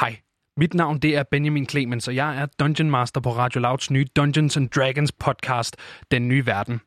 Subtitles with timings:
[0.00, 0.16] Hej,
[0.56, 4.06] mit navn det er Benjamin Clemens, og jeg er Dungeon Master på Radio Louds nye
[4.16, 5.76] Dungeons and Dragons podcast,
[6.10, 6.80] Den Nye Verden.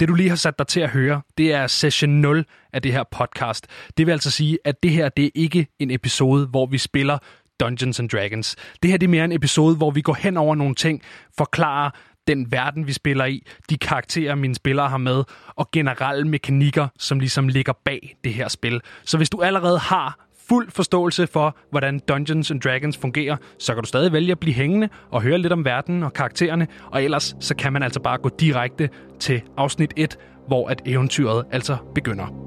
[0.00, 2.92] Det du lige har sat dig til at høre, det er session 0 af det
[2.92, 3.66] her podcast.
[3.96, 7.18] Det vil altså sige, at det her det er ikke en episode, hvor vi spiller
[7.60, 8.56] Dungeons and Dragons.
[8.82, 11.02] Det her det er mere en episode, hvor vi går hen over nogle ting,
[11.38, 11.90] forklarer
[12.26, 17.20] den verden, vi spiller i, de karakterer, mine spillere har med, og generelle mekanikker, som
[17.20, 18.80] ligesom ligger bag det her spil.
[19.04, 23.82] Så hvis du allerede har fuld forståelse for, hvordan Dungeons and Dragons fungerer, så kan
[23.82, 27.36] du stadig vælge at blive hængende og høre lidt om verden og karaktererne, og ellers
[27.40, 28.88] så kan man altså bare gå direkte
[29.20, 32.41] til afsnit 1, hvor at eventyret altså begynder.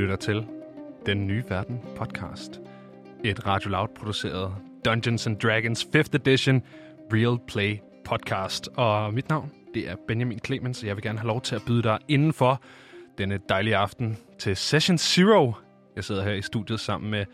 [0.00, 0.46] Lytter til
[1.06, 2.60] Den Nye Verden podcast.
[3.24, 6.62] Et Radio Loud produceret Dungeons and Dragons 5th edition
[7.12, 8.68] Real Play podcast.
[8.76, 11.62] Og mit navn, det er Benjamin Clemens, og jeg vil gerne have lov til at
[11.66, 12.62] byde dig indenfor
[13.18, 15.52] denne dejlige aften til Session Zero.
[15.96, 17.24] Jeg sidder her i studiet sammen med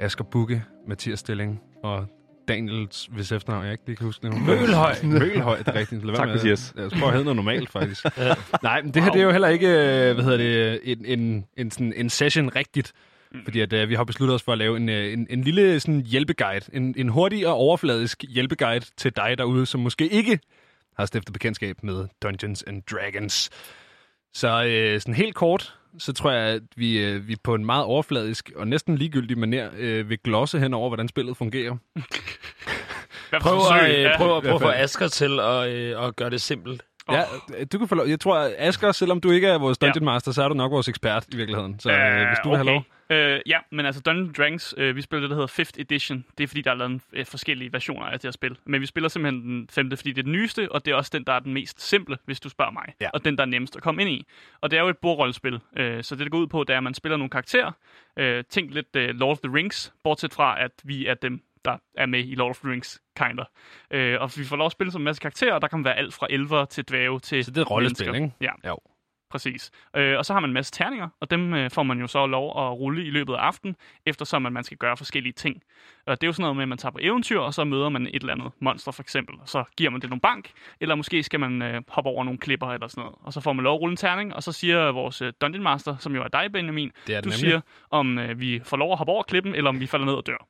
[0.00, 2.06] Asger Bukke, Mathias Stilling og
[2.48, 4.40] Daniels, hvis efternavn jeg ikke lige kan huske det.
[4.46, 4.94] Mølhøj.
[5.02, 6.04] Mølhøj, det er rigtigt.
[6.04, 6.74] Lad Tak, Mathias.
[6.76, 8.04] Jeg skal prøve at hedde noget normalt, faktisk.
[8.62, 11.44] Nej, men det her det er jo heller ikke, øh, hvad hedder det, en, en,
[11.56, 12.92] en, sådan, en session rigtigt.
[13.44, 15.80] Fordi at, uh, vi har besluttet os for at lave en, øh, en, en lille
[15.80, 16.64] sådan, hjælpeguide.
[16.72, 20.38] En, en hurtig og overfladisk hjælpeguide til dig derude, som måske ikke
[20.96, 23.50] har stiftet bekendtskab med Dungeons and Dragons.
[24.34, 27.84] Så øh, sådan helt kort, så tror jeg, at vi, øh, vi på en meget
[27.84, 31.76] overfladisk og næsten ligegyldig manér øh, vil glosse hen over, hvordan spillet fungerer.
[33.40, 34.16] Prøv at, øh, Ja.
[34.16, 34.68] prøv, at, prøv at få.
[34.70, 36.82] Asger til at, øh, at gøre det simpelt.
[37.12, 37.22] Ja,
[37.72, 38.06] du kan få lov.
[38.06, 40.88] Jeg tror, Asger, selvom du ikke er vores Dungeon Master, så er du nok vores
[40.88, 41.80] ekspert i virkeligheden.
[41.80, 42.82] Så øh, hvis du vil have lov.
[43.10, 46.24] Øh, ja, men altså Dungeons Dragons, øh, vi spiller det, der hedder 5th Edition.
[46.38, 48.56] Det er fordi, der er lavet øh, forskellige versioner af det her spil.
[48.64, 51.10] Men vi spiller simpelthen den femte, fordi det er den nyeste, og det er også
[51.14, 52.94] den, der er den mest simple, hvis du spørger mig.
[53.00, 53.10] Ja.
[53.14, 54.26] Og den, der er nemmest at komme ind i.
[54.60, 55.60] Og det er jo et bordrollespil.
[55.76, 57.72] Øh, så det, det går ud på, det er, at man spiller nogle karakterer.
[58.16, 61.76] Øh, tænk lidt øh, Lord of the Rings, bortset fra, at vi er dem, der
[61.96, 63.44] er med i Lord of the Rings, kinder.
[63.90, 65.94] Øh, og vi får lov at spille som en masse karakterer, og der kan være
[65.96, 68.24] alt fra elver til dværge til Så det er et rollespil, mennesker.
[68.44, 68.54] ikke?
[68.64, 68.68] Ja.
[68.70, 68.78] Jo.
[69.30, 69.70] Præcis.
[69.96, 72.26] Øh, og så har man en masse terninger, og dem øh, får man jo så
[72.26, 73.76] lov at rulle i løbet af aftenen,
[74.06, 75.62] eftersom at man skal gøre forskellige ting.
[76.06, 77.88] Og det er jo sådan noget med, at man tager på eventyr, og så møder
[77.88, 80.50] man et eller andet monster for eksempel, og så giver man det nogle bank,
[80.80, 83.14] eller måske skal man øh, hoppe over nogle klipper eller sådan noget.
[83.22, 85.62] Og så får man lov at rulle en terning, og så siger vores øh, Dungeon
[85.62, 87.38] Master, som jo er dig, Benjamin, Det er det du nemlig.
[87.40, 87.60] siger,
[87.90, 90.26] om øh, vi får lov at hoppe over klippen, eller om vi falder ned og
[90.26, 90.46] dør.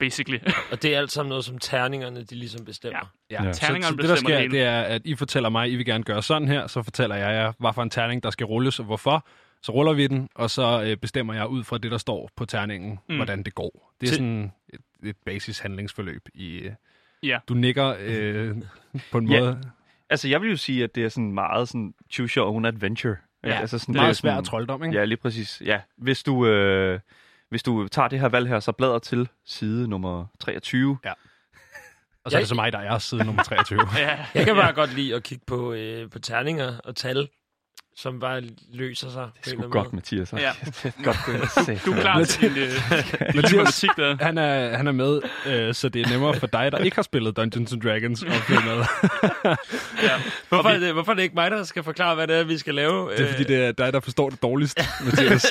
[0.00, 0.04] Ja.
[0.06, 0.38] Basically.
[0.72, 3.12] Og det er alt sammen noget, som terningerne de ligesom bestemmer.
[3.30, 3.44] Ja.
[3.44, 3.52] Ja.
[3.52, 5.70] Terningerne så, så det, der bestemmer sker, det det er, at I fortæller mig, at
[5.70, 8.30] I vil gerne gøre sådan her, så fortæller jeg jer, hvad for en terning, der
[8.30, 9.26] skal rulles, og hvorfor.
[9.62, 12.44] Så ruller vi den, og så øh, bestemmer jeg ud fra det, der står på
[12.46, 13.16] terningen, mm.
[13.16, 13.92] Hvordan det går.
[14.00, 16.28] Det er Til- sådan et, et basis handlingsforløb.
[16.34, 16.72] I, øh,
[17.22, 17.38] Ja.
[17.48, 18.56] Du nikker øh,
[19.12, 19.40] på en Ja.
[19.40, 19.60] måde
[20.10, 23.16] Altså, jeg vil jo sige, at det er sådan meget sådan choose your own adventure.
[23.44, 24.98] Ja, altså sådan, meget er svær sådan, trolddom, ikke?
[24.98, 25.62] Ja, lige præcis.
[25.64, 27.00] Ja, hvis du, øh,
[27.50, 30.98] hvis du tager det her valg her, så bladrer til side nummer 23.
[32.24, 33.80] Og så er det så mig, der er side nummer 23.
[33.96, 34.26] ja.
[34.34, 37.28] Jeg kan bare godt lide at kigge på, øh, på terninger og tal,
[37.96, 38.42] som bare
[38.72, 39.28] løser sig.
[39.44, 40.32] Det er sgu godt, Mathias.
[40.32, 40.38] Ja.
[40.66, 41.16] det er godt,
[41.68, 42.70] er Du er klar til din øh,
[43.36, 44.16] matematik der.
[44.20, 47.02] Han er, han er med, øh, så det er nemmere for dig, der ikke har
[47.02, 48.84] spillet Dungeons and Dragons, at følge med.
[50.02, 50.10] Ja.
[50.48, 52.58] Hvorfor er, det, hvorfor er det ikke mig, der skal forklare, hvad det er, vi
[52.58, 53.10] skal lave?
[53.10, 55.42] Det er fordi, det er dig, der forstår det dårligst, Mathias,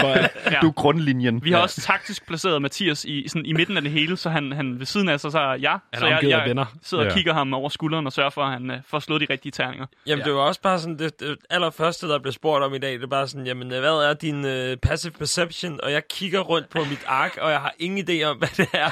[0.00, 0.30] tror jeg.
[0.50, 0.58] Ja.
[0.62, 1.44] Du er grundlinjen.
[1.44, 4.52] Vi har også taktisk placeret Mathias i, sådan, i midten af det hele, så han,
[4.52, 5.78] han ved siden af sig, så er jeg.
[5.92, 6.64] Han så jeg, jeg venner.
[6.82, 7.14] sidder og Ja.
[7.16, 9.86] kigger ham over skulderen og sørger for, at han øh, får slået de rigtige terninger.
[10.06, 10.24] Jamen, Ja.
[10.24, 11.36] det var også bare sådan, det, det
[11.82, 14.14] allerførste, der blev spurgt om i dag, det er bare sådan, jamen, øh, hvad er
[14.14, 15.80] din øh, passive perception?
[15.82, 18.68] Og jeg kigger rundt på mit ark, og jeg har ingen idé om, hvad det
[18.72, 18.90] er.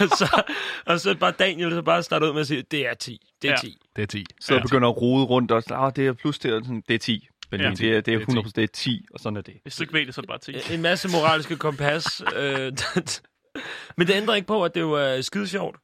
[0.00, 0.42] og, så,
[0.86, 3.48] og så bare Daniel, der bare starter ud med at sige, det er 10, det
[3.48, 3.56] er Ja.
[3.60, 3.76] 10.
[3.96, 4.24] Det er 10.
[4.40, 4.62] Så Ja.
[4.62, 7.28] begynder at rode rundt og ah, det er plus, det er, sådan, det er 10.
[7.50, 7.78] Benjamin.
[7.80, 7.86] Ja.
[7.86, 9.54] det, er, det er Det er 100%, det er 10, og sådan er det.
[9.62, 10.74] Hvis du ikke ved det, så er det bare 10.
[10.74, 12.22] En masse moralske kompas.
[12.36, 12.72] Øh,
[13.96, 15.76] Men det ændrer ikke på, at det jo er skide sjovt.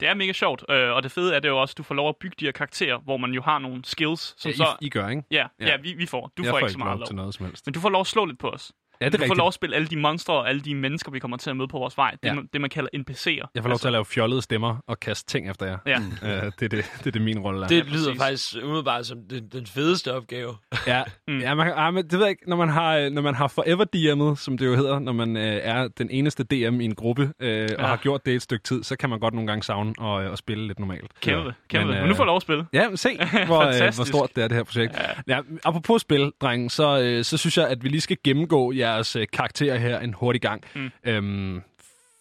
[0.00, 1.94] Det er mega sjovt, øh, og det fede er det jo også, at du får
[1.94, 4.76] lov at bygge de her karakterer, hvor man jo har nogle skills, som Ja, så...
[4.80, 5.22] I, I gør, ikke?
[5.30, 5.66] Ja, Ja.
[5.66, 6.32] ja, vi, vi får.
[6.36, 7.06] Du jeg får ikke ikke så meget lov lov.
[7.06, 7.66] til noget som helst.
[7.66, 8.72] Men du får lov at slå lidt på os.
[9.00, 9.38] Ja, det er du får rigtigt.
[9.38, 11.68] lov at spille alle de monstre og alle de mennesker, vi kommer til at møde
[11.68, 12.10] på vores vej.
[12.10, 12.34] Det, Ja.
[12.34, 13.50] man, det man kalder NPC'er.
[13.54, 15.78] Jeg får lov til at lave fjollede stemmer og kaste ting efter jer.
[15.86, 15.96] Ja.
[15.96, 17.68] Øh, det, er det, det er det, min rolle er.
[17.68, 20.56] Det Ja, lyder faktisk umiddelbart som den, den fedeste opgave.
[20.86, 21.34] Ja, Mm.
[21.34, 21.40] mm.
[21.40, 23.48] ja man, ah, men det ved jeg ikke, når man har, øh, når man har
[23.48, 26.94] forever DM'et, som det jo hedder, når man øh, er den eneste DM i en
[26.94, 27.86] gruppe, øh, og Ja.
[27.86, 30.32] har gjort det et stykke tid, så kan man godt nogle gange savne og, øh,
[30.32, 31.10] at spille lidt normalt.
[31.20, 32.66] Kender det, kender Men, øh, Men nu får du lov at spille.
[32.72, 34.92] Ja, men se, hvor, øh, hvor stort det er, det her projekt.
[35.28, 35.36] Ja.
[35.36, 39.16] Ja, apropos spil, drenge, så, øh, så synes jeg, at vi lige skal gennemgå jeres
[39.16, 40.64] øh, karakterer her en hurtig gang.
[40.74, 40.90] Mm.
[41.04, 41.62] Øhm,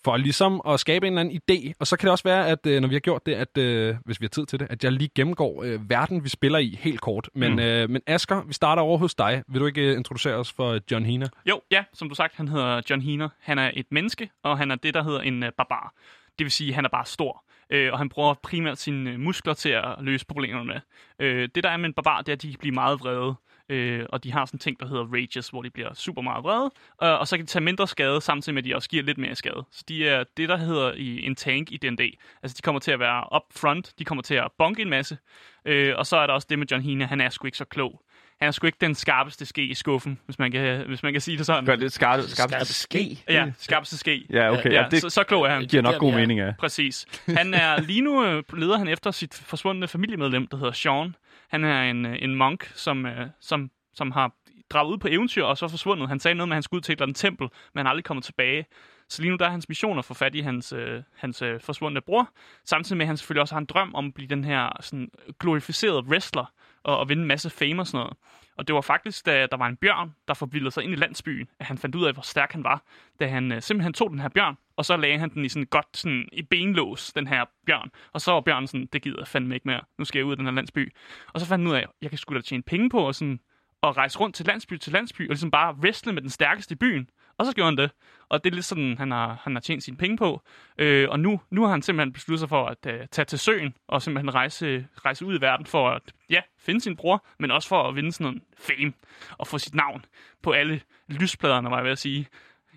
[0.04, 1.74] for ligesom at skabe en eller anden idé.
[1.80, 3.96] Og så kan det også være, at øh, når vi har gjort det, at øh,
[4.06, 6.78] hvis vi har tid til det, at jeg lige gennemgår øh, verden, vi spiller i
[6.80, 7.30] helt kort.
[7.36, 7.60] Men, Mm.
[7.60, 9.44] øh, men Asger, vi starter over hos dig.
[9.48, 11.28] Vil du ikke øh, introducere os for John Hina?
[11.46, 13.30] Jo, ja, som du sagt, han hedder John Heener.
[13.42, 15.94] Han er et menneske, og han er det, der hedder en uh, barbar.
[16.38, 17.44] Det vil sige, at han er bare stor.
[17.70, 20.80] Øh, og han bruger primært sine øh, muskler til at løse problemerne med.
[21.20, 23.36] Øh, det, der er med en barbar, det er, at de kan blive meget vrede.
[23.70, 26.44] Øh, og de har sådan en ting, der hedder rages, hvor de bliver super meget
[26.44, 26.72] vrede.
[27.04, 29.18] Øh, og så kan de tage mindre skade, samtidig med, at de også giver lidt
[29.18, 29.64] mere skade.
[29.72, 32.18] Så de er det, der hedder i en tank i D&D.
[32.44, 33.94] Altså, de kommer til at være up front.
[34.00, 35.18] De kommer til at bonke en masse.
[35.66, 37.06] Øh, og så er der også det med John Hina.
[37.06, 38.02] Han er sgu ikke så klog.
[38.40, 41.22] Han er sgu ikke den skarpeste ske i skuffen, hvis man kan, hvis man kan
[41.22, 41.66] sige det sådan.
[41.66, 43.24] Gør det skarpt skarp, Skarp ske.
[43.30, 44.26] Ja, skarpeste ske.
[44.30, 44.72] Ja, okay.
[44.72, 45.64] Ja, Ja, det så, så klog er han.
[45.66, 46.16] giver nok der, god er.
[46.18, 46.54] mening, ja.
[46.60, 47.06] Præcis.
[47.38, 51.16] Han er lige nu øh, leder han efter sit forsvundne familiemedlem, der hedder Sean.
[51.50, 54.32] Han er en, øh, en monk, som, øh, som, som har
[54.70, 56.10] draget ud på eventyr og så er forsvundet.
[56.10, 57.86] Han sagde noget med, at han skulle ud til et eller andet tempel, men han
[57.86, 58.66] er aldrig kommet tilbage.
[59.10, 61.62] Så lige nu der er hans mission at få fat i hans, øh, hans øh,
[61.62, 62.30] forsvundne bror,
[62.66, 65.10] samtidig med, at han selvfølgelig også har en drøm om at blive den her sådan,
[65.40, 66.54] glorificerede wrestler
[66.84, 68.18] og, og vinde en masse fame og sådan noget.
[68.58, 71.48] Og det var faktisk, da der var en bjørn, der forvildede sig ind i landsbyen,
[71.60, 72.84] at han fandt ud af, hvor stærk han var,
[73.20, 75.66] da han øh, simpelthen tog den her bjørn, og så lagde han den i sådan
[75.66, 77.92] godt sådan, i benlås, den her bjørn.
[78.14, 80.32] Og så var bjørnen sådan, det gider jeg fandme ikke mere, nu skal jeg ud
[80.32, 80.94] af den her landsby.
[81.34, 83.16] Og så fandt han ud af, at jeg kan sgu da tjene penge på, og
[83.16, 83.40] sådan,
[83.84, 86.76] at rejse rundt til landsby til landsby, og ligesom bare wrestle med den stærkeste i
[86.76, 87.10] byen.
[87.38, 87.92] Og så gjorde han det.
[88.30, 90.42] Og det er lidt sådan, han har, han har tjent sine penge på.
[90.78, 93.74] Øh, og nu, nu har han simpelthen besluttet sig for at uh, tage til søen,
[93.88, 97.70] og simpelthen rejse, rejse ud i verden for at ja, finde sin bror, men også
[97.70, 98.94] for at vinde sådan en fame,
[99.38, 100.06] og få sit navn
[100.44, 102.28] på alle lyspladerne, var jeg ved at sige.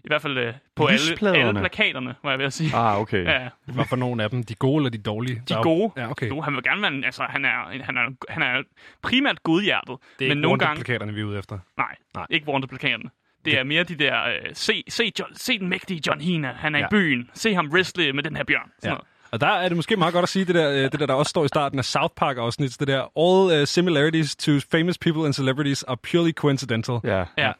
[0.04, 2.76] I hvert fald uh, på alle, alle plakaterne, var jeg ved at sige.
[2.76, 3.24] Ah, okay.
[3.32, 4.42] Ja, Hvad for nogle af dem?
[4.44, 5.42] De gode eller de dårlige?
[5.48, 5.92] de er gode.
[5.96, 6.28] Ja, okay.
[6.28, 8.02] Jo, han vil gerne være, en- altså han er, han er,
[8.32, 8.62] han er
[9.02, 11.58] primært godhjertet, Det er men ikke nogle gange, plakaterne vi er ude efter.
[11.76, 12.26] Nej, Nej.
[12.30, 13.10] Ikke Wanted-plakaterne.
[13.44, 16.74] Det er mere de der, øh, se, se, John, se den mægtige John Hina, han
[16.74, 16.84] er ja.
[16.84, 17.30] I byen.
[17.34, 18.70] Se ham wrestle med den her bjørn.
[18.78, 18.94] Sådan Ja.
[18.94, 19.00] ja.
[19.32, 21.14] Og der er det måske meget godt at sige det der, øh, det der, der
[21.14, 24.98] også står i starten af South Park afsnit, det der, all uh, similarities to famous
[24.98, 26.98] people and celebrities are purely coincidental.
[27.04, 27.24] Ja.
[27.38, 27.52] Ja.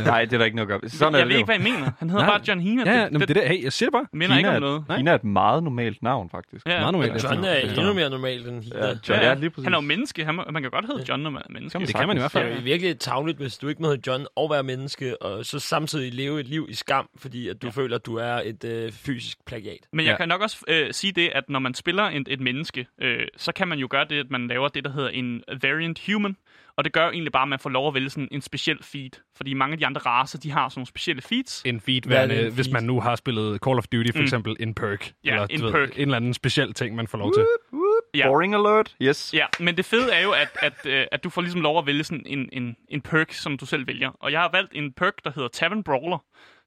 [0.00, 0.90] Uh, Nej, det er der ikke noget at gøre.
[0.90, 1.90] Sådan jeg er ved det ikke, hvad I mener.
[1.98, 2.32] Han hedder Nej.
[2.38, 2.82] bare John Hina.
[2.92, 4.06] ja, ja, det, det, det, der, hey, jeg siger det bare.
[4.12, 4.84] minder ikke Kina om er- noget.
[4.98, 6.66] Kina er et meget normalt navn, faktisk.
[6.66, 6.80] Ja.
[6.80, 7.24] Meget normalt.
[7.24, 8.76] John er endnu mere normal end Hina.
[8.78, 9.64] Ja, Ja, John Ja, er lige præcis.
[9.64, 10.24] Han er jo menneske.
[10.24, 11.72] Han, man kan godt hedde John, når man er menneske.
[11.72, 12.52] Kan man Det kan man i hvert Det fald.
[12.52, 15.58] er jo virkelig tavligt, hvis du ikke må hedde John og være menneske, og så
[15.58, 17.70] samtidig leve et liv i skam, fordi at du ja.
[17.70, 19.78] føler, at du er et øh, fysisk plagiat.
[19.92, 20.16] Men jeg Ja.
[20.16, 23.52] kan nok også øh, sige det, at når man spiller et, et menneske, øh, så
[23.52, 26.36] kan man jo gøre det, at man laver det, der hedder en variant human.
[26.76, 28.78] Og det gør jo egentlig bare, at man får lov at vælge sådan en speciel
[28.82, 29.10] feed.
[29.36, 31.62] Fordi mange af de andre racer, de har sådan nogle specielle feeds.
[31.66, 32.72] En feed, Hvad er det, værende, en hvis feed?
[32.72, 34.22] man nu har spillet Call of Duty, for Mm.
[34.24, 35.12] eksempel en perk.
[35.24, 35.94] Ja, eller, en du ved, perk.
[35.96, 37.46] en eller anden speciel ting, man får lov til.
[38.14, 38.26] Ja.
[38.28, 38.96] Boring alert.
[39.02, 39.34] Yes.
[39.34, 41.86] Ja, men det fede er jo, at, at, øh, at du får ligesom lov at
[41.86, 44.10] vælge sådan en, en, en perk, som du selv vælger.
[44.20, 46.18] Og jeg har valgt en perk, der hedder Tavern Brawler,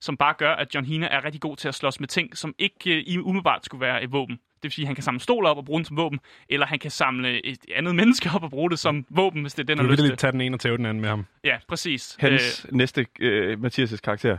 [0.02, 2.54] som bare gør, at John Hina er rigtig god til at slås med ting, som
[2.60, 4.40] ikke i umiddelbart skulle være et våben.
[4.66, 6.20] Det vil sige, at han kan samle stoler op og bruge den som våben,
[6.50, 9.64] eller han kan samle et andet menneske op og bruge det som våben, hvis det
[9.64, 10.18] er den, Du vil har lyst til.
[10.18, 11.26] tage den ene og tæve den anden med ham.
[11.44, 12.16] Ja, præcis.
[12.20, 14.38] Hans næste øh, Mathias' karakter.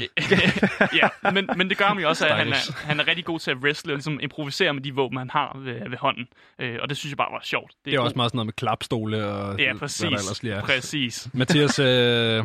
[0.00, 0.06] Øh,
[1.02, 3.38] ja, men, men det gør ham jo også, at han er, han er rigtig god
[3.40, 6.26] til at wrestle og ligesom improvisere med de våben, han har ved, ved hånden.
[6.58, 7.72] Øh, og det synes jeg bare var sjovt.
[7.84, 10.02] Det er god- også meget sådan noget med klapstole og Ja, hvad der præcis.
[10.04, 10.62] ellers lige er.
[10.62, 11.28] Præcis.
[11.34, 12.44] Mathias, øh,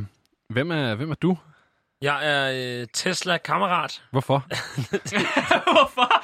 [0.49, 1.37] hvem, er, hvem er du?
[2.01, 4.01] Jeg er øh, Tesla-kammerat.
[4.11, 4.45] Hvorfor?
[5.73, 6.23] Hvorfor?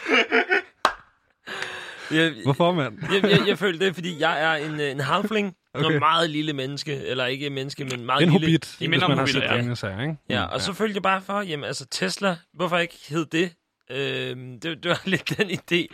[2.11, 2.97] Jeg, Hvorfor, mand?
[3.13, 5.55] jeg, jeg, jeg føler det, fordi jeg er en, en halfling.
[5.73, 5.91] Okay.
[5.93, 6.95] En meget lille menneske.
[7.05, 8.45] Eller ikke menneske, men meget En lille.
[8.47, 9.75] hobbit, I hvis minder om man har hobbiter, set ja.
[9.75, 10.15] sager, ikke?
[10.29, 13.53] Ja, og så følte jeg bare for, jamen altså Tesla, hvorfor ikke hed det?
[13.89, 15.85] Øhm, det, det var lidt den idé.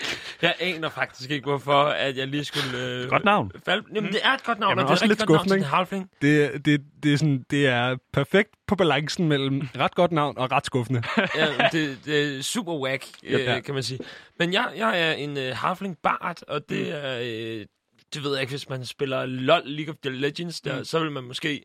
[0.41, 2.77] Jeg aner faktisk ikke, hvorfor at jeg lige skulle...
[2.87, 3.51] Øh, Godt navn.
[3.65, 3.83] Falde.
[3.95, 6.09] Jamen, det er et godt navn, Jamen, og det er også lidt godt navn halfling.
[6.21, 10.51] Det, det, det, er sådan, det er perfekt på balancen mellem ret godt navn og
[10.51, 11.03] ret skuffende.
[11.35, 13.59] Ja, det, det er super whack, øh, Ja.
[13.59, 13.99] kan man sige.
[14.39, 17.19] Men jeg, jeg er en øh, halfling bard, og det er...
[17.21, 17.65] Øh,
[18.13, 20.83] det ved jeg ikke, hvis man spiller LoL League of the Legends, der, Mm.
[20.83, 21.63] så vil man måske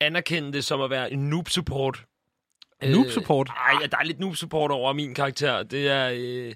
[0.00, 1.48] anerkende det som at være en noob
[2.82, 2.96] support.
[2.96, 3.48] Noob support?
[3.48, 5.62] Nej, ja, der er lidt noob support over min karakter.
[5.62, 6.10] Det er...
[6.14, 6.54] Øh,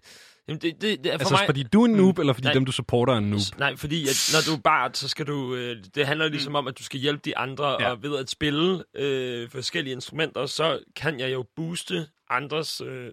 [0.49, 1.47] jamen, det, det, det er for Altså mig...
[1.47, 2.53] fordi du er en noob, eller fordi Nej.
[2.55, 3.41] dem, du supporter, er en noob?
[3.59, 5.55] Nej, fordi at når du er bard, så skal du...
[5.55, 7.91] Øh, det handler ligesom om, at du skal hjælpe de andre, Ja.
[7.91, 13.11] og ved at spille øh, forskellige instrumenter, så kan jeg jo booste andres øh,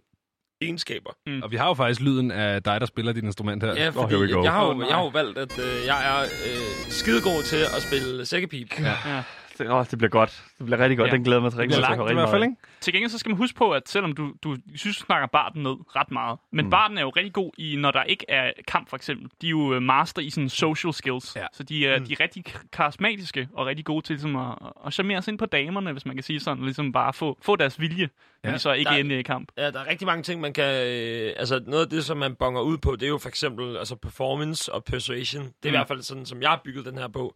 [0.61, 1.09] egenskaber.
[1.43, 3.73] Og vi har jo faktisk lyden af dig, der spiller dit instrument her.
[3.75, 4.43] Ja, Oh, fordi here we go.
[4.43, 7.81] jeg, har jo, jeg har jo valgt, at øh, jeg er øh, skidegod til at
[7.81, 8.79] spille sækkepip.
[8.79, 8.93] Ja.
[9.05, 9.23] Ja.
[9.57, 10.43] Det, åh, det bliver godt.
[10.57, 11.07] Det bliver rigtig godt.
[11.09, 11.15] Ja.
[11.15, 12.81] Den glæder mig til Det rigtig til langt at i hvert fald, rigtig ikke?
[12.81, 15.63] Til gengæld så skal man huske på, at selvom du, du synes, du snakker barden
[15.63, 16.71] ned ret meget, men mm.
[16.71, 19.29] barden er jo rigtig god i, når der ikke er kamp for eksempel.
[19.41, 21.45] De er jo øh, master i sådan social skills, Ja.
[21.53, 22.05] så de er, mm.
[22.05, 25.45] de er rigtig karismatiske og rigtig gode til ligesom, at, at charmere sig ind på
[25.45, 28.09] damerne, hvis man kan sige sådan, og ligesom bare få, få deres vilje,
[28.43, 28.53] når Ja.
[28.55, 29.51] de så ikke Der- er inde i kamp.
[29.57, 30.87] Ja, der er rigtig mange ting, man kan...
[30.87, 33.77] Øh, altså, noget af det, som man bonger ud på, det er jo for eksempel
[33.77, 35.43] altså performance og persuasion.
[35.43, 35.67] Det er mm.
[35.67, 37.35] i hvert fald sådan, som jeg har bygget den her på.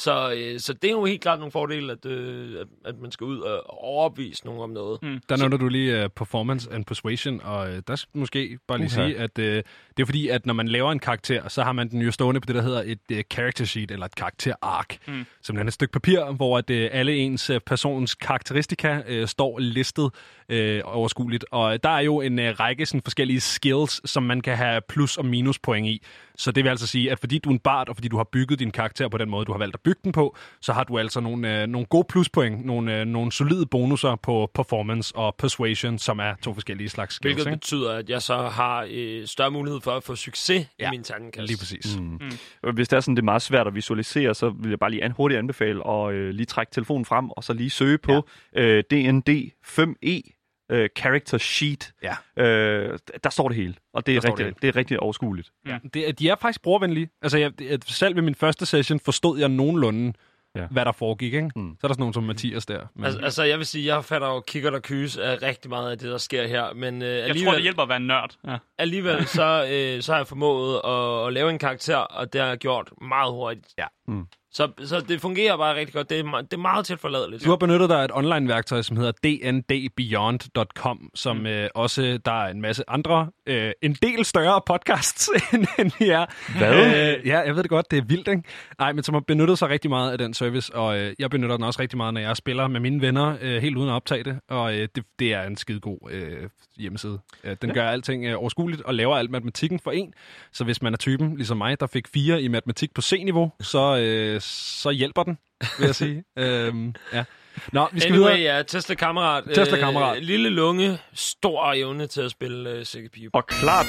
[0.00, 3.10] Så, øh, så det er jo helt klart nogle fordele, at, øh, at, at man
[3.10, 5.02] skal ud og overbevise nogen om noget.
[5.02, 5.20] Mm.
[5.28, 8.90] Der nævner du lige uh, performance and persuasion, og uh, der skal måske bare lige
[8.96, 9.06] Uha.
[9.08, 9.64] sige, at uh, det
[10.00, 12.46] er fordi, at når man laver en karakter, så har man den jo stående på
[12.46, 14.98] det, der hedder et uh, character sheet, eller et karakter-ark.
[15.06, 15.12] Mm.
[15.12, 15.26] Mm.
[15.42, 20.10] Simpelthen et stykke papir, hvor at, uh, alle ens uh, persons karakteristika uh, står listet
[20.50, 21.44] uh, overskueligt.
[21.50, 25.16] Og der er jo en uh, række sådan, forskellige skills, som man kan have plus-
[25.16, 26.02] og minuspoint i.
[26.36, 28.24] Så det vil altså sige, at fordi du er en bard, og fordi du har
[28.24, 30.84] bygget din karakter på den måde, du har valgt at bygge den på, så har
[30.84, 35.34] du altså nogle, øh, nogle gode pluspoint, nogle, øh, nogle solide bonusser på performance og
[35.38, 37.34] persuasion, som er to forskellige slags skills.
[37.34, 37.60] Hvilket Ikke?
[37.60, 40.84] betyder, at jeg så har øh, større mulighed for at få succes ja.
[40.84, 41.46] Ja, i min tandkast.
[41.46, 41.98] Lige præcis.
[41.98, 42.20] Mm.
[42.62, 42.74] Mm.
[42.74, 45.04] Hvis det er sådan, det er meget svært at visualisere, så vil jeg bare lige
[45.04, 48.62] an, hurtigt anbefale at øh, lige trække telefonen frem, og så lige søge på ja.
[48.62, 50.39] øh, DND 5E
[50.70, 51.92] øh, Character Sheet.
[52.02, 52.42] Ja.
[52.44, 55.50] Øh, der står det hele, og det er, rigtig, det det, er rigtig overskueligt.
[55.66, 55.78] Ja.
[55.94, 57.10] Det, er- de er faktisk brugervenlige.
[57.22, 60.12] Altså, jeg, det- selv ved min første session forstod jeg nogenlunde,
[60.56, 60.66] Ja.
[60.70, 61.34] hvad der foregik.
[61.34, 61.50] Ikke?
[61.56, 61.76] Mm.
[61.80, 62.86] Så er der sådan nogen som Mathias der.
[62.94, 65.90] Men, Altså, altså, jeg vil sige, jeg fatter jo kikker og kys af rigtig meget
[65.90, 66.72] af det, der sker her.
[66.74, 68.36] Men øh, Jeg alligevel, tror, det hjælper at være nørd.
[68.46, 68.56] Ja.
[68.78, 72.48] alligevel så, øh, så har jeg formået at, at lave en karakter, og det har
[72.48, 73.66] jeg gjort meget hurtigt.
[73.78, 73.86] Ja.
[74.08, 74.26] Mm.
[74.52, 76.10] Så, så det fungerer bare rigtig godt.
[76.10, 77.44] Det er, det er meget tilforladeligt.
[77.44, 81.46] Du har benyttet dig af et online-værktøj, som hedder dndbeyond.com, som mm.
[81.46, 86.08] øh, også, der er en masse andre, øh, en del større podcasts, end, end vi
[86.08, 86.26] er.
[86.58, 86.86] Hvad?
[86.86, 88.42] Øh, ja, jeg ved det godt, det er vildt, ikke?
[88.78, 91.56] Nej, men som har benyttet sig rigtig meget af den service, og øh, jeg benytter
[91.56, 94.24] den også rigtig meget, når jeg spiller med mine venner, øh, helt uden at optage
[94.24, 97.18] det, og øh, det, det er en skide god øh, hjemmeside.
[97.44, 97.74] Øh, den ja.
[97.74, 100.14] gør alting øh, overskueligt og laver alt matematikken for en,
[100.52, 103.96] så hvis man er typen, ligesom mig, der fik fire i matematik på C-niveau, så,
[103.96, 105.38] øh, så hjælper den,
[105.78, 106.24] vil jeg sige.
[106.38, 107.24] øhm, ja.
[107.72, 108.56] Nå, vi skal anyway, videre.
[108.56, 109.44] ja, Tesla-kammerat.
[109.54, 110.16] Tesla-kammerat.
[110.16, 113.34] Øh, lille lunge, stor evne til at spille øh, sækkepipe.
[113.34, 113.86] Og klart,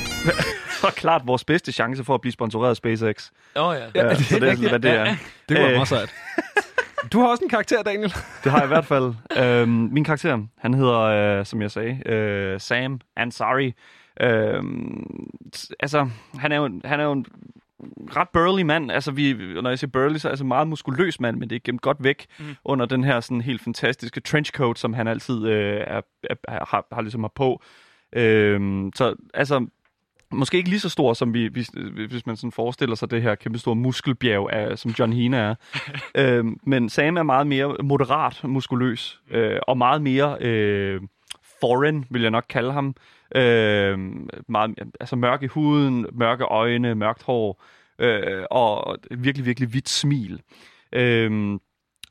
[0.86, 3.30] og klart vores bedste chance for at blive sponsoreret af SpaceX.
[3.56, 3.84] Åh oh, ja.
[4.08, 5.04] Ja, så det er sådan, hvad det er.
[5.04, 5.16] Det
[5.48, 5.74] kunne være Øh.
[5.74, 6.14] meget sejt.
[7.12, 8.14] Du har også en karakter, Daniel.
[8.44, 9.14] Det har jeg i hvert fald.
[9.36, 13.72] Øhm, min karakter, han hedder, øh, som jeg sagde, øh, Sam Ansari.
[14.20, 15.06] Øhm,
[15.80, 16.08] altså,
[16.38, 17.26] han er jo, en- han er jo en
[18.16, 18.92] ret burly mand.
[18.92, 21.60] Altså, vi, når jeg siger burly, så er altså meget muskuløs mand, men det er
[21.64, 22.44] gemt godt væk mm.
[22.64, 27.00] under den her sådan helt fantastiske trenchcoat, som han altid øh, er, er, har, har
[27.00, 27.62] ligesom har på.
[28.12, 29.66] Øhm, så altså,
[30.32, 31.70] måske ikke lige så stor, som vi, hvis,
[32.08, 35.54] hvis man sådan forestiller sig det her kæmpe store muskelbjerg, af, som John Hina er.
[36.22, 41.00] øhm, men Sam er meget mere moderat muskuløs, øh, og meget mere øh,
[41.60, 42.94] foreign, vil jeg nok kalde ham.
[43.34, 43.98] Øh,
[44.48, 47.62] meget, altså mørk i huden, mørke øjne, mørkt hår,
[47.98, 50.42] øh, og virkelig, virkelig hvidt smil.
[50.92, 51.58] Øh,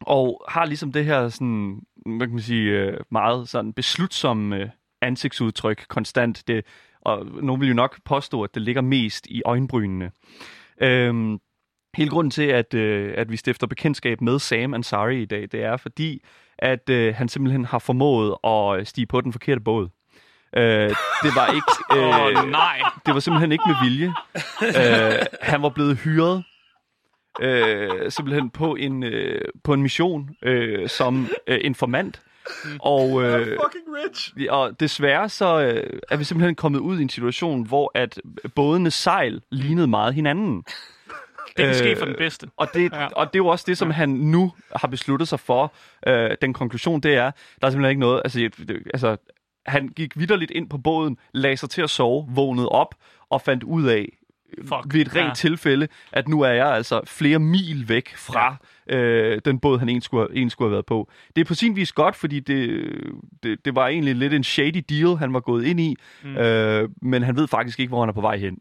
[0.01, 4.69] og har ligesom det her sådan, hvad kan man sige, øh, meget sådan beslutsomme øh,
[5.01, 6.47] ansigtsudtryk konstant.
[6.47, 6.65] Det,
[7.01, 10.11] og nogen vil jo nok påstå, at det ligger mest i øjenbrynene.
[10.81, 11.39] Øhm,
[11.95, 15.63] hele grunden til, at, øh, at vi stifter bekendtskab med Sam Ansari i dag, det
[15.63, 16.23] er fordi,
[16.57, 19.89] at øh, han simpelthen har formået at stige på den forkerte båd.
[20.57, 20.89] Øh,
[21.23, 22.01] det var ikke...
[22.01, 22.81] Øh, oh, nej.
[23.05, 24.13] det var simpelthen ikke med vilje.
[24.61, 26.43] øh, han var blevet hyret
[27.41, 32.21] øh, simpelthen på en, øh, på en mission øh, som øh, informant.
[32.79, 34.33] Og, øh, Fucking rich.
[34.39, 38.19] Ja, og desværre så øh, er vi simpelthen kommet ud i en situation, hvor at
[38.55, 40.63] bådenes sejl lignede meget hinanden.
[41.57, 42.47] Det kan ske Øh, for den bedste.
[42.57, 43.01] Og det, Ja.
[43.01, 43.07] ja.
[43.15, 45.73] og det er jo også det, som han nu har besluttet sig for.
[46.07, 47.31] Øh, den konklusion, det er,
[47.61, 48.21] der er simpelthen ikke noget...
[48.25, 48.49] Altså,
[48.93, 49.17] altså
[49.65, 52.95] han gik vidderligt ind på båden, lagde sig til at sove, vågnede op
[53.29, 54.17] og fandt ud af,
[54.61, 54.93] Fuck.
[54.93, 55.33] ved et rent Ja.
[55.35, 58.57] tilfælde, at nu er jeg altså flere mil væk fra
[58.89, 58.97] ja.
[58.97, 61.09] øh, den båd, han egentlig skulle, egentlig skulle have været på.
[61.35, 62.91] Det er på sin vis godt, fordi det,
[63.43, 66.37] det, det var egentlig lidt en shady deal, han var gået ind i, mm.
[66.37, 68.57] øh, men han ved faktisk ikke, hvor han er på vej hen.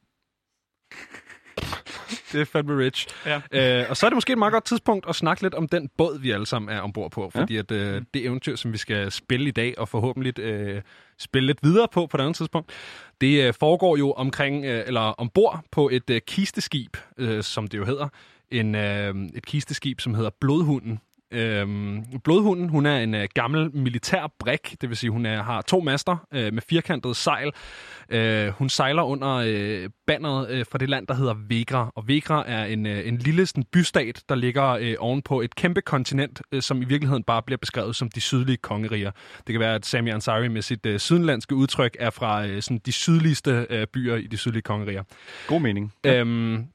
[2.35, 3.07] Det er fandme rich.
[3.27, 3.81] Ja.
[3.81, 5.89] Øh, og så er det måske et meget godt tidspunkt at snakke lidt om den
[5.99, 7.31] båd, vi alle sammen er ombord på.
[7.31, 10.83] Fordi at, øh, det eventyr, som vi skal spille i dag, og forhåbentlig øh,
[11.19, 12.73] spille lidt videre på på et andet tidspunkt,
[13.21, 17.79] det øh, foregår jo omkring, øh, eller ombord på et øh, kisteskib, øh, som det
[17.79, 18.09] jo hedder.
[18.51, 21.01] En, øh, et kisteskib, som hedder Blodhunden.
[21.35, 25.63] Øhm, blodhunden, hun er en øh, gammel militær brik, det vil sige, hun er, har
[25.63, 27.53] to master øh, med firkantet sejl.
[28.09, 31.93] Øh, hun sejler under øh, banneret øh, fra det land, der hedder Vegra.
[31.97, 35.81] Og Vegra er en, øh, en lille sådan, bystat, der ligger øh, ovenpå et kæmpe
[35.81, 39.11] kontinent, øh, som i virkeligheden bare bliver beskrevet som de sydlige kongeriger.
[39.47, 42.81] Det kan være, at Sami Ansari med sit øh, sydenlandske udtryk er fra øh, sådan,
[42.87, 45.03] de sydligste øh, byer i de sydlige kongeriger.
[45.47, 45.93] God mening.
[46.07, 46.67] Øhm,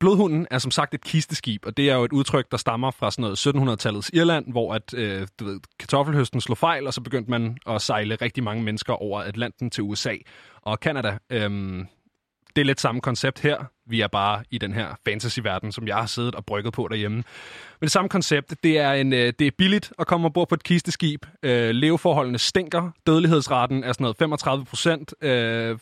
[0.00, 3.10] Blodhunden er som sagt et kisteskib, og det er jo et udtryk, der stammer fra
[3.10, 7.30] sådan noget 1700-tallets Irland, hvor at, øh, du ved, kartoffelhøsten slog fejl, og så begyndte
[7.30, 10.14] man at sejle rigtig mange mennesker over Atlanten til USA
[10.62, 11.18] og Canada.
[11.30, 11.86] Øhm,
[12.56, 13.64] det er lidt samme koncept her.
[13.86, 17.16] Vi er bare i den her fantasy-verden, som jeg har siddet og brygget på derhjemme.
[17.16, 20.54] Men det samme koncept, det er, en, øh, det er billigt at komme ombord på
[20.54, 21.26] et kisteskib.
[21.42, 22.90] Øh, leveforholdene stinker.
[23.06, 25.14] Dødelighedsraten er sådan noget 35 procent.
[25.22, 25.78] Øh,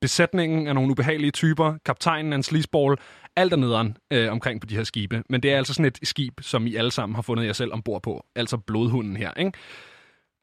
[0.00, 1.74] besætningen er nogle ubehagelige typer.
[1.84, 2.96] Kaptajnen er en sleazeball.
[3.38, 5.22] Alt er nederen øh, omkring på de her skibe.
[5.28, 7.72] Men det er altså sådan et skib, som I alle sammen har fundet jer selv
[7.72, 8.24] ombord på.
[8.34, 9.52] Altså blodhunden her, ikke?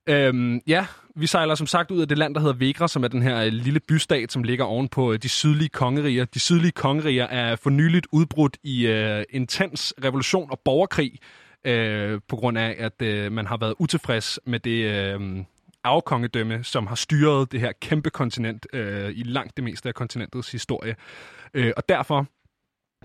[0.10, 0.86] Øhm, ja,
[1.16, 3.38] vi sejler som sagt ud af det land, der hedder Vegra, som er den her
[3.38, 6.26] øh, lille bystat, som ligger oven på øh, de sydlige kongeriger.
[6.26, 11.20] De sydlige kongeriger er for nyligt udbrudt i øh, intens revolution og borgerkrig,
[11.66, 15.44] øh, på grund af, at øh, man har været utilfreds med det øh,
[15.84, 20.52] afkongedømme, som har styret det her kæmpe kontinent øh, i langt det meste af kontinentets
[20.52, 20.96] historie.
[21.54, 22.28] Øh, og derfor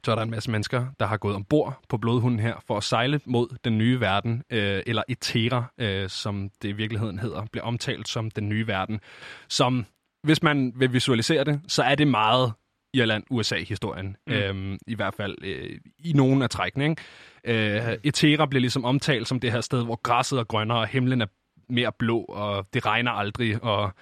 [0.05, 2.85] så er der en masse mennesker, der har gået ombord på blodhunden her for at
[2.85, 7.65] sejle mod den nye verden, øh, eller Etera, øh, som det i virkeligheden hedder, bliver
[7.65, 9.01] omtalt som den nye verden.
[9.49, 9.87] Som,
[10.23, 12.53] hvis man vil visualisere det, så er det meget
[12.95, 14.17] Irland-USA-historien.
[14.27, 14.33] Mm.
[14.33, 16.85] Øhm, I hvert fald øh, i nogle af trækkene.
[16.91, 17.89] Ikke?
[17.89, 21.21] Øh, Etera bliver ligesom omtalt som det her sted, hvor græsset er grønnere, og himlen
[21.21, 21.27] er
[21.69, 23.93] mere blå, og det regner aldrig, og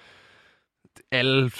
[1.11, 1.51] alle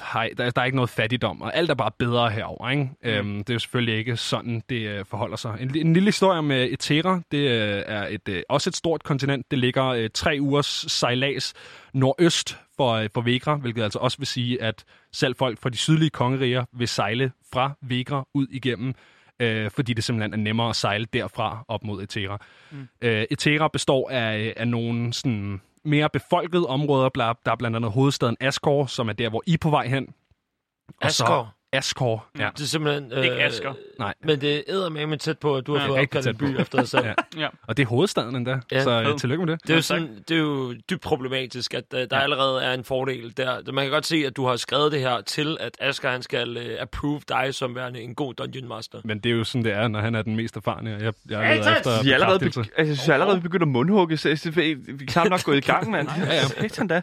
[0.00, 2.70] har, der, der er ikke noget fattigdom, og alt er bare bedre herover.
[2.70, 2.82] Ikke?
[2.82, 3.08] Mm.
[3.08, 5.56] Øhm, det er jo selvfølgelig ikke sådan, det øh, forholder sig.
[5.60, 9.50] En, en lille historie med Etera, det øh, er et, øh, også et stort kontinent.
[9.50, 11.54] Det ligger øh, tre ugers sejlads
[11.94, 15.76] nordøst for, øh, for Vegra, hvilket altså også vil sige, at selv folk fra de
[15.76, 18.94] sydlige kongeriger vil sejle fra Vegra ud igennem
[19.40, 22.38] øh, fordi det simpelthen er nemmere at sejle derfra op mod Etera.
[22.70, 22.88] Mm.
[23.02, 27.08] Øh, Etera består af, af nogle sådan, mere befolkede områder.
[27.08, 30.14] Der er blandt andet hovedstaden Asgård, som er der, hvor I er på vej hen.
[30.88, 31.55] Og Asgård?
[31.76, 32.48] Asgård, ja.
[32.56, 33.12] Det er simpelthen...
[33.12, 33.74] Øh, Ikke Asger.
[33.98, 34.14] Nej.
[34.24, 36.78] Men det er med tæt på, at du har Ja, fået opkaldt en by efter
[36.78, 37.04] dig selv.
[37.06, 37.12] Ja.
[37.36, 37.48] Ja.
[37.66, 39.62] Og det er hovedstaden endda, Ja, så øh, tillykke med det.
[39.62, 42.72] Det er, jo Ja, sådan, det er jo dybt problematisk, at uh, der allerede er
[42.74, 43.72] en fordel der.
[43.72, 46.56] Man kan godt se, at du har skrevet det her til, at Asger han skal
[46.56, 48.98] uh, approve dig som værende en god Dungeon Master.
[49.04, 50.90] Men det er jo sådan, det er, når han er den mest erfarne.
[51.00, 51.78] Jeg, jeg Hey, leder Tats!
[51.78, 54.50] efter Vi er allerede, be- altså, jeg synes, jeg er allerede begyndt at mundhugge, så
[54.54, 56.08] vi er knap nok gået i gang, mand.
[56.18, 56.34] Ja,
[56.80, 56.84] ja.
[56.84, 57.00] Da.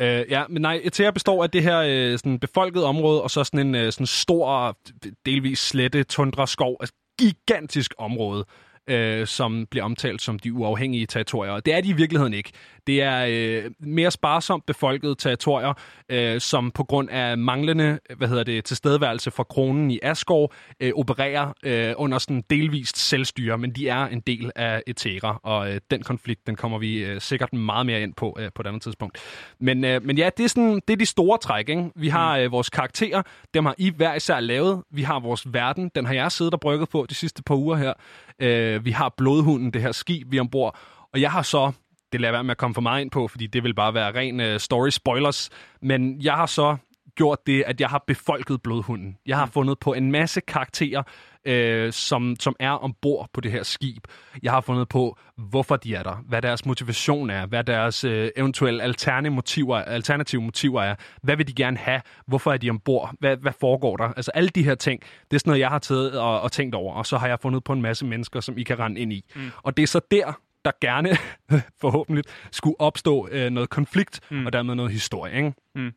[0.00, 3.44] Øh, ja, men nej, Etea består af det her øh, sådan befolkede område, og så
[3.44, 4.78] sådan en øh, sådan stor,
[5.26, 8.44] delvis slette tundra skov, altså gigantisk område,
[8.86, 11.52] øh, som bliver omtalt som de uafhængige territorier.
[11.52, 12.50] Og det er de i virkeligheden ikke.
[12.86, 15.72] Det er øh, mere sparsomt befolkede territorier,
[16.08, 20.92] øh, som på grund af manglende hvad hedder det, tilstedeværelse fra kronen i Asgård, øh,
[20.96, 25.80] opererer øh, under sådan delvist selvstyre, men de er en del af Etera, og øh,
[25.90, 28.82] den konflikt, den kommer vi øh, sikkert meget mere ind på øh, på et andet
[28.82, 29.18] tidspunkt.
[29.60, 31.68] Men, øh, men ja, det er, sådan, det er de store træk.
[31.68, 31.90] Ikke?
[31.96, 33.22] Vi har øh, vores karakterer,
[33.54, 34.82] dem har I hver især lavet.
[34.90, 37.76] Vi har vores verden, den har jeg siddet og brygget på de sidste par uger
[37.76, 37.92] her.
[38.38, 40.78] Øh, vi har blodhunden, det her skib, vi er ombord.
[41.12, 41.72] Og jeg har så,
[42.12, 44.14] det lader være med at komme for meget ind på, fordi det vil bare være
[44.14, 45.50] ren øh, story spoilers,
[45.82, 46.76] men jeg har så
[47.14, 49.16] gjort det, at jeg har befolket blodhunden.
[49.26, 51.02] Jeg har fundet på en masse karakterer,
[51.44, 54.04] øh, som, som er ombord på det her skib.
[54.42, 58.30] Jeg har fundet på, hvorfor de er der, hvad deres motivation er, hvad deres øh,
[58.36, 63.14] eventuelle alternative motiver, alternative motiver er, hvad vil de gerne have, hvorfor er de ombord,
[63.18, 64.08] hvad, hvad foregår der?
[64.08, 66.74] Altså alle de her ting, det er sådan noget, jeg har taget og, og tænkt
[66.74, 69.12] over, og så har jeg fundet på en masse mennesker, som I kan rende ind
[69.12, 69.24] i.
[69.36, 69.50] Mm.
[69.62, 71.08] Og det er så der, der gerne,
[71.80, 74.46] forhåbentlig, skulle opstå øh, noget konflikt, mm.
[74.46, 75.36] og dermed noget historie.
[75.36, 75.52] Ikke?
[75.74, 75.92] Mm.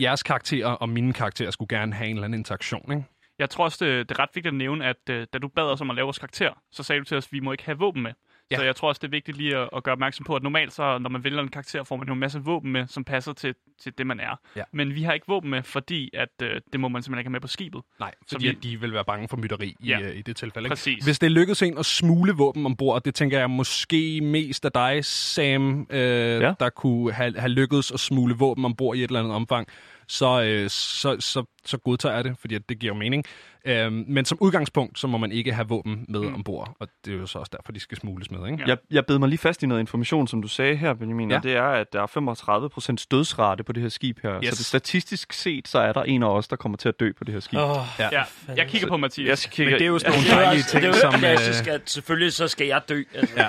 [0.00, 2.92] Jeres karakterer og mine karakterer skulle gerne have en eller anden interaktion.
[2.92, 3.04] Ikke?
[3.38, 5.64] Jeg tror også, det, det er ret vigtigt at nævne, at øh, da du bad
[5.64, 7.64] os om at lave vores karakter, så sagde du til os, at vi må ikke
[7.64, 8.12] have våben med.
[8.50, 8.56] Ja.
[8.56, 10.72] Så jeg tror også, det er vigtigt lige at, at gøre opmærksom på, at normalt
[10.72, 13.32] så, når man vælger en karakter, får man jo en masse våben med, som passer
[13.32, 14.40] til, til det, man er.
[14.56, 14.62] Ja.
[14.72, 17.32] Men vi har ikke våben med, fordi at, øh, det må man simpelthen ikke have
[17.32, 17.80] med på skibet.
[18.00, 18.56] Nej, Så fordi vi- vi...
[18.56, 20.00] at de vil være bange for mytteri i, Ja.
[20.00, 20.66] øh, i det tilfælde.
[20.66, 20.70] Ikke?
[20.70, 21.04] Præcis.
[21.04, 25.04] Hvis det lykkes en at smule våben ombord, det tænker jeg måske mest af dig,
[25.04, 26.52] Sam, øh, ja.
[26.60, 29.68] der kunne have, have lykkedes at smule våben ombord i et eller andet omfang,
[30.10, 33.24] så, øh, så, så, så godtager jeg det, fordi at det giver mening.
[33.64, 36.34] Øhm, men som udgangspunkt, så må man ikke have våben med mm.
[36.34, 38.46] ombord, og det er jo så også derfor, de skal smugles med.
[38.46, 38.58] Ikke?
[38.62, 38.68] Ja.
[38.68, 41.34] Jeg, jeg bed mig lige fast i noget information, som du sagde her, Benjamin, Ja.
[41.34, 41.38] ja.
[41.38, 44.34] og det er, at der er 35% dødsrate på det her skib her.
[44.44, 44.48] Yes.
[44.50, 47.12] Så det, statistisk set, så er der en af os, der kommer til at dø
[47.18, 47.58] på det her skib.
[47.58, 48.08] Åh, Ja.
[48.12, 48.22] Ja,
[48.56, 49.44] jeg kigger på Mathias.
[49.46, 51.10] Jeg kigger, Men det er jo sådan nogle jo dejlige også- det er ting, jo-
[51.12, 51.20] som...
[51.22, 53.02] ja, Øh, så skal, selvfølgelig så skal jeg dø.
[53.14, 53.34] Altså.
[53.36, 53.48] Ja.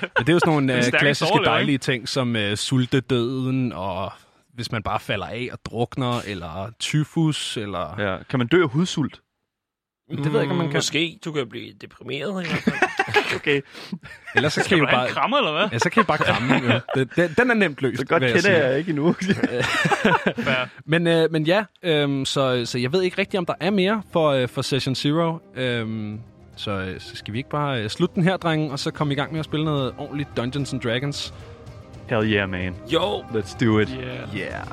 [0.00, 1.44] men det er jo sådan nogle øh, klassiske ikke?
[1.44, 4.12] dejlige ting, som øh, sultedøden, og
[4.58, 7.94] hvis man bare falder af og drukner, eller tyfus, eller...
[7.98, 8.12] Ja.
[8.12, 8.18] Ja.
[8.30, 9.20] Kan man dø af hudsult?
[10.10, 10.76] Det ved jeg ikke, om man kan.
[10.76, 11.18] Måske.
[11.24, 12.76] Du kan blive deprimeret i hvert fald.
[13.36, 13.60] Okay.
[14.34, 15.08] Ellers så kan I jo bare...
[15.08, 15.68] krammer, eller hvad?
[15.72, 16.54] Ja, så kan I bare kramme.
[16.54, 16.80] jo.
[16.94, 18.00] Den, den, den er nemt løst.
[18.00, 18.66] Så godt vil jeg kender sige.
[18.66, 19.14] jeg ikke endnu.
[20.92, 24.02] Men, øh, men ja, øhm, så, så jeg ved ikke rigtigt, om der er mere
[24.12, 25.38] for, øh, for Session Zero.
[25.54, 26.20] Øhm,
[26.56, 29.12] så, øh, så skal vi ikke bare øh, slutte den her, drenge, og så komme
[29.12, 31.34] i gang med at spille noget ordentligt Dungeons and Dragons.
[32.08, 32.74] Hell yeah, man.
[32.86, 33.88] Jo, Let's do it.
[33.88, 34.36] Yeah.
[34.36, 34.64] Yeah.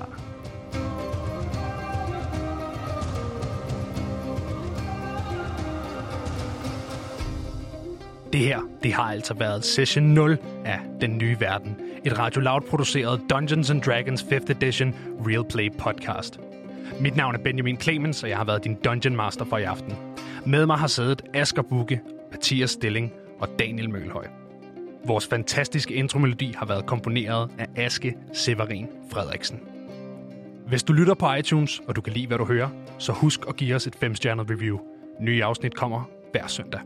[8.33, 11.77] Det her, det har altså været session 0 af Den Nye Verden.
[12.05, 14.95] Et Radio Loud produceret Dungeons and Dragons 5th Edition
[15.27, 16.39] Real Play podcast.
[16.99, 19.93] Mit navn er Benjamin Clemens, og jeg har været din Dungeon Master for i aften.
[20.45, 24.44] Med mig har siddet Asger Bukke, Mathias Stilling og Daniel Mølhøj.
[25.07, 29.59] Vores fantastiske intromelodi har været komponeret af Aske Severin Frederiksen.
[30.67, 33.55] Hvis du lytter på iTunes, og du kan lide, hvad du hører, så husk at
[33.55, 34.79] give os et 5-stjernet review.
[35.19, 36.79] Nye afsnit kommer hver søndag.